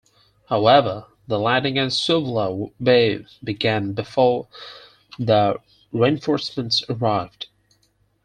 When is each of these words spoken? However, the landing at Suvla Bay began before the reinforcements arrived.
However, 0.49 1.05
the 1.27 1.37
landing 1.37 1.77
at 1.77 1.91
Suvla 1.93 2.69
Bay 2.81 3.23
began 3.43 3.93
before 3.93 4.47
the 5.19 5.57
reinforcements 5.91 6.83
arrived. 6.89 7.45